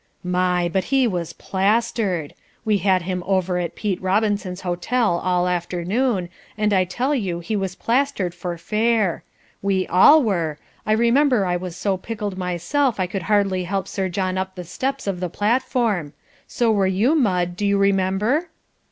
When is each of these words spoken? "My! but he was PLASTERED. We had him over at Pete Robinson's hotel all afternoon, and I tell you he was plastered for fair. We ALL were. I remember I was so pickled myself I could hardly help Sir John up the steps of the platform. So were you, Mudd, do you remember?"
"My! 0.23 0.67
but 0.67 0.85
he 0.85 1.05
was 1.07 1.33
PLASTERED. 1.33 2.33
We 2.65 2.79
had 2.79 3.03
him 3.03 3.21
over 3.27 3.59
at 3.59 3.75
Pete 3.75 4.01
Robinson's 4.01 4.61
hotel 4.61 5.21
all 5.23 5.47
afternoon, 5.47 6.29
and 6.57 6.73
I 6.73 6.85
tell 6.85 7.13
you 7.13 7.39
he 7.39 7.55
was 7.55 7.75
plastered 7.75 8.33
for 8.33 8.57
fair. 8.57 9.23
We 9.61 9.85
ALL 9.85 10.23
were. 10.23 10.57
I 10.87 10.93
remember 10.93 11.45
I 11.45 11.55
was 11.55 11.75
so 11.75 11.97
pickled 11.97 12.35
myself 12.35 12.99
I 12.99 13.05
could 13.05 13.21
hardly 13.29 13.65
help 13.65 13.87
Sir 13.87 14.09
John 14.09 14.39
up 14.39 14.55
the 14.55 14.63
steps 14.63 15.05
of 15.05 15.19
the 15.19 15.29
platform. 15.29 16.13
So 16.47 16.71
were 16.71 16.87
you, 16.87 17.13
Mudd, 17.13 17.55
do 17.55 17.63
you 17.67 17.77
remember?" 17.77 18.49